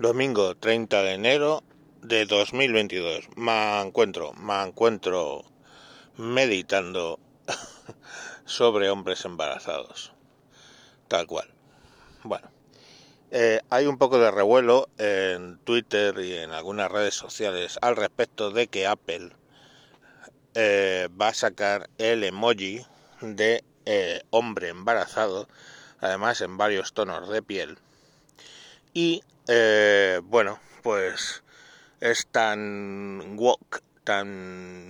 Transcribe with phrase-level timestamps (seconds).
[0.00, 1.62] Domingo 30 de enero
[2.00, 3.28] de 2022.
[3.36, 5.44] Me encuentro, me encuentro
[6.16, 7.20] meditando
[8.46, 10.14] sobre hombres embarazados.
[11.06, 11.52] Tal cual.
[12.22, 12.50] Bueno,
[13.30, 18.50] eh, hay un poco de revuelo en Twitter y en algunas redes sociales al respecto
[18.52, 19.32] de que Apple
[20.54, 22.86] eh, va a sacar el emoji
[23.20, 25.46] de eh, hombre embarazado,
[26.00, 27.76] además en varios tonos de piel.
[28.94, 29.22] Y
[29.52, 31.42] eh, bueno, pues
[31.98, 34.88] es tan woke, tan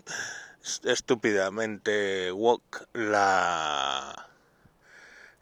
[0.84, 4.30] estúpidamente woke la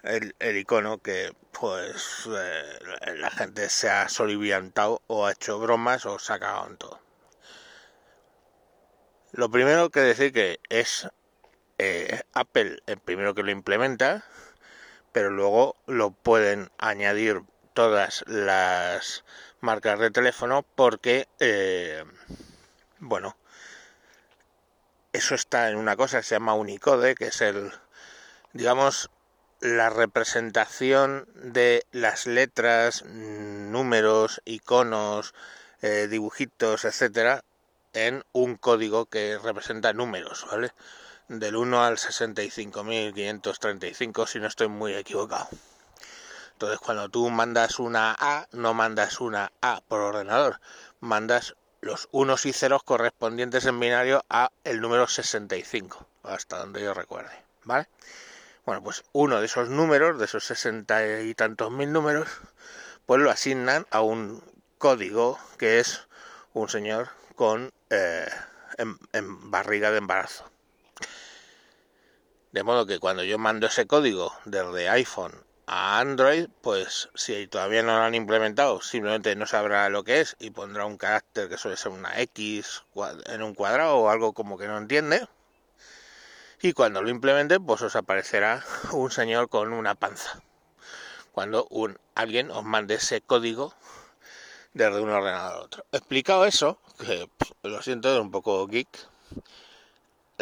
[0.02, 6.18] el, icono que pues eh, la gente se ha soliviantado o ha hecho bromas o
[6.18, 7.00] se ha cagado en todo.
[9.30, 11.08] Lo primero que decir que es
[11.78, 14.24] eh, Apple el primero que lo implementa,
[15.12, 17.42] pero luego lo pueden añadir
[17.74, 19.24] todas las
[19.60, 22.04] marcas de teléfono porque, eh,
[22.98, 23.36] bueno,
[25.12, 27.72] eso está en una cosa que se llama Unicode, que es el,
[28.52, 29.10] digamos,
[29.60, 35.34] la representación de las letras, números, iconos,
[35.82, 37.44] eh, dibujitos, etcétera,
[37.92, 40.72] en un código que representa números, ¿vale?
[41.28, 45.48] Del 1 al 65.535, si no estoy muy equivocado.
[46.62, 50.60] Entonces, cuando tú mandas una A, no mandas una A por ordenador,
[51.00, 56.94] mandas los unos y ceros correspondientes en binario a el número 65, hasta donde yo
[56.94, 57.32] recuerde,
[57.64, 57.88] ¿vale?
[58.64, 62.28] Bueno, pues uno de esos números, de esos sesenta y tantos mil números,
[63.06, 64.40] pues lo asignan a un
[64.78, 66.06] código que es
[66.54, 68.30] un señor con eh,
[68.78, 70.48] en barriga de embarazo.
[72.52, 75.34] De modo que cuando yo mando ese código desde iPhone
[75.66, 80.36] a Android, pues si todavía no lo han implementado, simplemente no sabrá lo que es
[80.38, 82.82] y pondrá un carácter que suele ser una X
[83.26, 85.26] en un cuadrado o algo como que no entiende.
[86.60, 90.40] Y cuando lo implemente, pues os aparecerá un señor con una panza.
[91.32, 93.74] Cuando un, alguien os mande ese código
[94.74, 95.84] desde un ordenador a otro.
[95.92, 97.28] Explicado eso, que
[97.62, 98.88] lo siento, es un poco geek,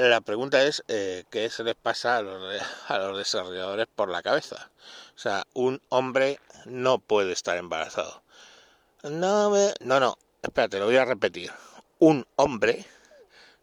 [0.09, 4.22] la pregunta es eh, qué se les pasa a los, a los desarrolladores por la
[4.22, 4.71] cabeza.
[5.15, 8.22] O sea, un hombre no puede estar embarazado.
[9.03, 9.50] No,
[9.81, 11.50] no, no, espérate, lo voy a repetir.
[11.99, 12.87] Un hombre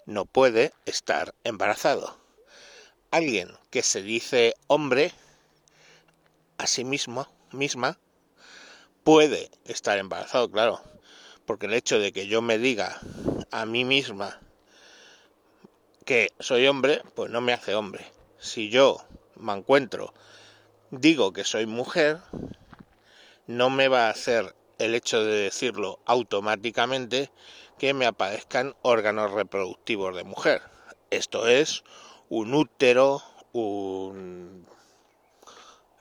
[0.06, 2.18] no puede estar embarazado.
[3.12, 5.14] Alguien que se dice hombre
[6.58, 8.00] a sí mismo, misma,
[9.04, 10.82] puede estar embarazado, claro.
[11.46, 13.00] Porque el hecho de que yo me diga
[13.52, 14.40] a mí misma
[16.08, 18.10] que soy hombre, pues no me hace hombre.
[18.40, 20.14] Si yo me encuentro,
[20.90, 22.20] digo que soy mujer,
[23.46, 27.30] no me va a hacer el hecho de decirlo automáticamente
[27.78, 30.62] que me aparezcan órganos reproductivos de mujer.
[31.10, 31.84] Esto es
[32.30, 34.66] un útero, un...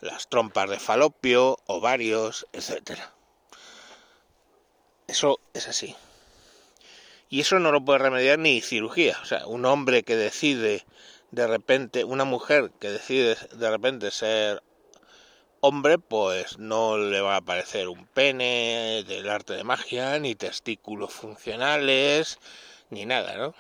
[0.01, 3.13] las trompas de falopio, ovarios, etcétera.
[5.09, 5.97] Eso es así.
[7.29, 9.19] Y eso no lo puede remediar ni cirugía.
[9.23, 10.85] O sea, un hombre que decide
[11.31, 14.63] de repente, una mujer que decide de repente ser
[15.61, 21.13] hombre, pues no le va a aparecer un pene del arte de magia, ni testículos
[21.13, 22.39] funcionales,
[22.91, 23.55] ni nada, ¿no?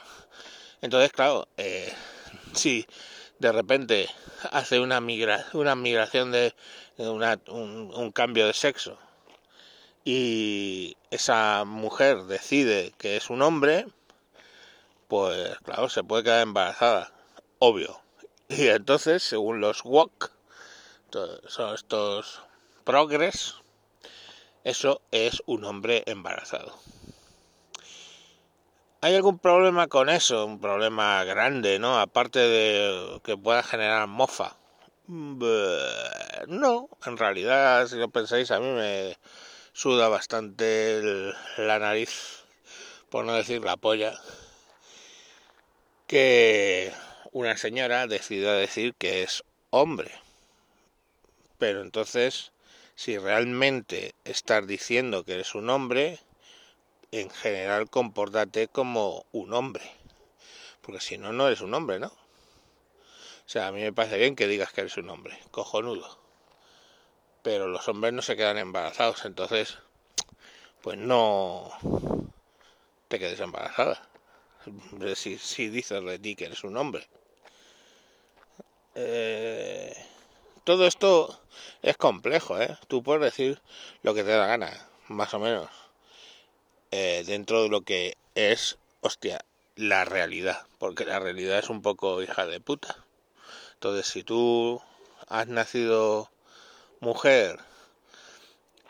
[0.81, 1.93] Entonces, claro, eh,
[2.53, 2.87] si
[3.39, 4.09] de repente
[4.53, 6.55] hace una, migra una migración de,
[6.99, 8.99] una, un cambio de sexo
[10.05, 13.87] y esa mujer decide que es un hombre,
[15.09, 17.13] pues claro, se puede quedar embarazada,
[17.59, 18.01] obvio.
[18.49, 20.31] Y entonces, según los WOC,
[21.49, 22.43] son estos
[22.85, 23.57] progres,
[24.63, 26.79] eso es un hombre embarazado.
[29.01, 30.45] ¿Hay algún problema con eso?
[30.47, 31.99] Un problema grande, ¿no?
[31.99, 34.57] Aparte de que pueda generar mofa.
[35.07, 39.17] No, en realidad, si lo pensáis, a mí me
[39.77, 42.45] suda bastante la nariz,
[43.11, 44.19] por no decir la polla,
[46.07, 46.91] que
[47.33, 50.11] una señora decida decir que es hombre.
[51.59, 52.53] Pero entonces,
[52.95, 56.21] si realmente estás diciendo que eres un hombre,
[57.13, 59.85] en general compórtate como un hombre.
[60.81, 62.07] Porque si no, no eres un hombre, ¿no?
[62.07, 66.26] O sea, a mí me parece bien que digas que eres un hombre, cojonudo
[67.47, 69.79] pero los hombres no se quedan embarazados, entonces,
[70.83, 71.71] pues no
[73.07, 74.03] te quedes embarazada.
[75.15, 77.07] Si, si dices de ti que eres un hombre.
[78.97, 79.95] Eh,
[80.65, 81.41] todo esto
[81.83, 82.77] es complejo, ¿eh?
[82.89, 83.63] Tú puedes decir
[84.03, 84.89] lo que te da gana.
[85.07, 85.71] más o menos,
[86.91, 89.45] eh, dentro de lo que es, hostia,
[89.77, 93.05] la realidad, porque la realidad es un poco hija de puta.
[93.75, 94.83] Entonces, si tú
[95.29, 96.29] has nacido
[97.01, 97.59] mujer,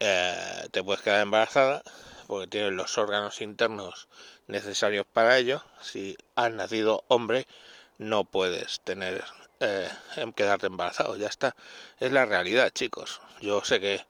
[0.00, 1.82] eh, te puedes quedar embarazada
[2.26, 4.08] porque tienes los órganos internos
[4.46, 5.62] necesarios para ello.
[5.80, 7.46] Si has nacido hombre,
[7.98, 9.24] no puedes tener
[9.60, 9.88] eh,
[10.34, 11.16] quedarte embarazado.
[11.16, 11.56] Ya está.
[11.98, 13.20] Es la realidad, chicos.
[13.40, 14.04] Yo sé que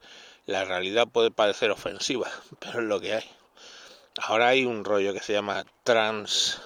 [0.46, 3.30] la realidad puede parecer ofensiva, pero es lo que hay.
[4.18, 6.60] Ahora hay un rollo que se llama trans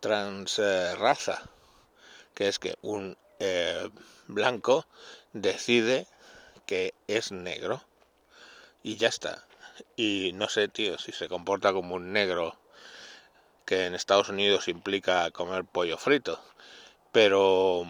[0.00, 1.42] trans eh, raza,
[2.34, 3.16] que es que un
[4.26, 4.86] blanco
[5.32, 6.06] decide
[6.66, 7.82] que es negro
[8.82, 9.44] y ya está.
[9.96, 12.56] Y no sé, tío, si se comporta como un negro
[13.64, 16.40] que en Estados Unidos implica comer pollo frito,
[17.12, 17.86] pero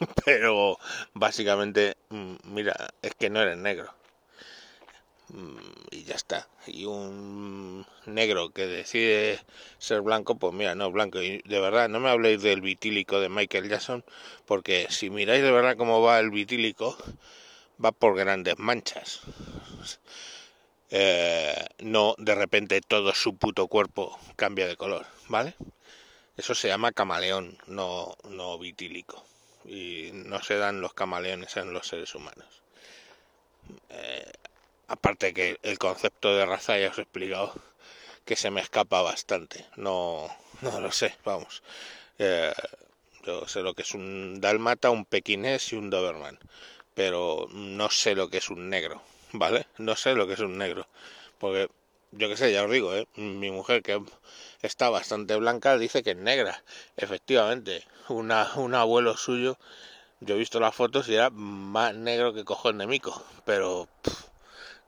[0.24, 0.78] pero
[1.14, 3.94] básicamente mm, mira, es que no eres negro.
[5.90, 6.48] Y ya está.
[6.66, 9.40] Y un negro que decide
[9.78, 11.22] ser blanco, pues mira, no blanco.
[11.22, 14.04] Y de verdad, no me habléis del vitílico de Michael Jackson,
[14.46, 16.96] porque si miráis de verdad cómo va el vitílico,
[17.82, 19.20] va por grandes manchas.
[20.90, 25.54] Eh, no de repente todo su puto cuerpo cambia de color, ¿vale?
[26.36, 29.24] Eso se llama camaleón, no, no vitílico.
[29.64, 32.62] Y no se dan los camaleones en los seres humanos.
[33.88, 34.32] Eh,
[34.92, 37.54] aparte que el concepto de raza ya os he explicado
[38.26, 39.66] que se me escapa bastante.
[39.76, 40.28] No,
[40.60, 41.62] no lo sé, vamos.
[42.18, 42.52] Eh,
[43.24, 46.38] yo sé lo que es un dálmata, un pequinés y un doberman,
[46.94, 49.02] pero no sé lo que es un negro,
[49.32, 49.66] ¿vale?
[49.78, 50.86] No sé lo que es un negro,
[51.38, 51.70] porque
[52.12, 53.06] yo qué sé, ya os digo, ¿eh?
[53.16, 53.98] mi mujer que
[54.60, 56.62] está bastante blanca dice que es negra.
[56.98, 59.58] Efectivamente, una, un abuelo suyo,
[60.20, 63.88] yo he visto las fotos y era más negro que cojón de mico, pero...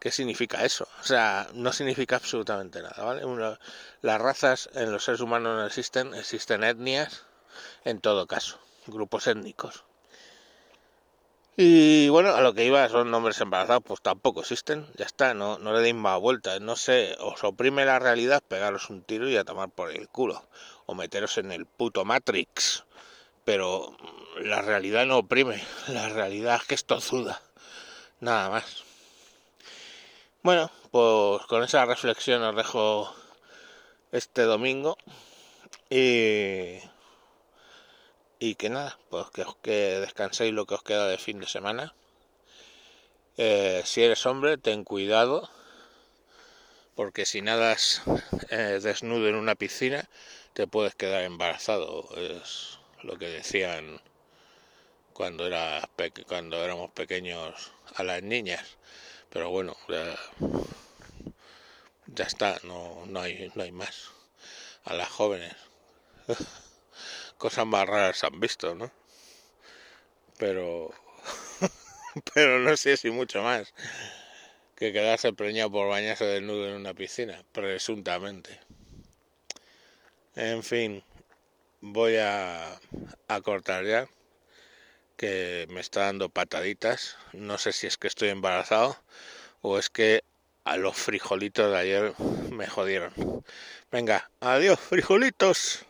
[0.04, 0.86] ¿Qué significa eso?
[1.00, 3.22] O sea, no significa absolutamente nada, ¿vale?
[4.02, 7.24] las razas en los seres humanos no existen, existen etnias
[7.86, 9.82] en todo caso, grupos étnicos.
[11.56, 15.56] Y bueno, a lo que iba son nombres embarazados, pues tampoco existen, ya está, no,
[15.56, 19.38] no le deis más vueltas, no sé, os oprime la realidad, pegaros un tiro y
[19.38, 20.44] a tomar por el culo,
[20.84, 22.84] o meteros en el puto Matrix,
[23.46, 23.96] pero
[24.36, 27.40] la realidad no oprime, la realidad es que es tozuda,
[28.20, 28.84] nada más.
[30.44, 33.10] Bueno, pues con esa reflexión os dejo
[34.12, 34.98] este domingo
[35.88, 36.80] y,
[38.38, 41.46] y que nada, pues que, os, que descanséis lo que os queda de fin de
[41.46, 41.94] semana.
[43.38, 45.48] Eh, si eres hombre, ten cuidado,
[46.94, 48.02] porque si nadas
[48.50, 50.10] eh, desnudo en una piscina,
[50.52, 52.06] te puedes quedar embarazado.
[52.16, 53.98] Es lo que decían
[55.14, 55.88] cuando, era
[56.28, 58.76] cuando éramos pequeños a las niñas
[59.34, 59.76] pero bueno,
[62.06, 64.12] ya, está, no, no, hay, no hay más.
[64.84, 65.52] A las jóvenes.
[67.38, 68.92] Cosas más raras han visto, ¿no?
[70.38, 70.94] Pero,
[72.34, 73.74] pero no sé si mucho más
[74.76, 78.60] que quedarse preñado por bañarse desnudo en una piscina, presuntamente.
[80.36, 81.02] En fin,
[81.80, 82.78] voy a,
[83.26, 84.08] a cortar ya,
[85.16, 87.16] que me está dando pataditas.
[87.32, 88.96] No sé si es que estoy embarazado
[89.60, 90.24] o es que
[90.64, 92.14] a los frijolitos de ayer
[92.50, 93.12] me jodieron.
[93.90, 95.86] Venga, adiós, frijolitos.